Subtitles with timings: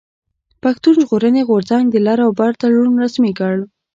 [0.63, 3.55] پښتون ژغورني غورځنګ د لر او بر تړون رسمي کړ.